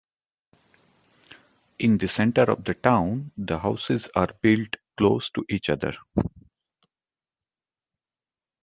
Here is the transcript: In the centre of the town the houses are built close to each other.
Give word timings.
In 1.77 1.99
the 1.99 2.07
centre 2.07 2.49
of 2.49 2.63
the 2.63 2.73
town 2.73 3.31
the 3.37 3.59
houses 3.59 4.09
are 4.15 4.31
built 4.41 4.77
close 4.97 5.29
to 5.29 5.45
each 5.47 5.69
other. 5.69 5.93